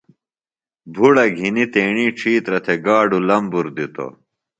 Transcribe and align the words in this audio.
بھُڑہ 0.93 1.25
گِھنیۡ 1.37 1.69
تیݨی 1.73 2.07
ڇھیترہ 2.17 2.59
تھےۡ 2.65 2.79
گاڈو 2.85 3.19
لمبر 3.27 3.65
دِتوۡ۔ 3.75 4.11